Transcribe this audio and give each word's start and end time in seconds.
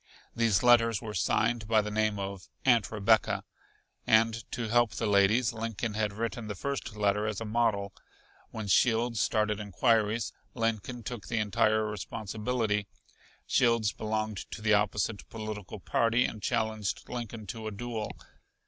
These 0.35 0.63
letters 0.63 0.99
were 0.99 1.13
signed 1.13 1.67
by 1.67 1.83
the 1.83 1.91
name 1.91 2.17
of 2.17 2.49
"Aunt 2.65 2.89
Rebecca," 2.91 3.43
and 4.07 4.51
to 4.51 4.67
help 4.67 4.93
the 4.95 5.05
ladies 5.05 5.53
Lincoln 5.53 5.93
had 5.93 6.11
written 6.13 6.47
the 6.47 6.55
first 6.55 6.95
letter 6.95 7.27
as 7.27 7.39
a 7.39 7.45
model. 7.45 7.93
When 8.49 8.65
Shields 8.67 9.19
started 9.19 9.59
inquiries, 9.59 10.33
Lincoln 10.55 11.03
took 11.03 11.27
the 11.27 11.37
entire 11.37 11.85
responsibility. 11.85 12.87
Shields 13.45 13.91
belonged 13.91 14.37
to 14.49 14.63
the 14.63 14.73
opposite 14.73 15.29
political 15.29 15.79
party 15.79 16.25
and 16.25 16.41
challenged 16.41 17.07
Lincoln 17.07 17.45
to 17.45 17.67
a 17.67 17.71
duel. 17.71 18.11